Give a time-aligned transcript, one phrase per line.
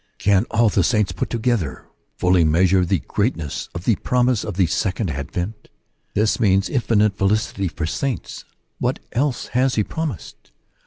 [0.17, 1.85] Can all the saints put together
[2.17, 5.67] fully measure the greatness of the promise of the Second Advent?
[6.15, 8.43] This means infinite felicity for saints.
[8.79, 10.49] What else has he promised